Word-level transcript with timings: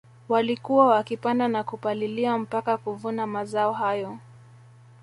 Walikuwa 0.29 0.87
wakipanda 0.87 1.47
na 1.47 1.63
kupalilia 1.63 2.37
mpaka 2.37 2.77
kuvuna 2.77 3.27
mazao 3.27 3.73
hayo 3.73 4.17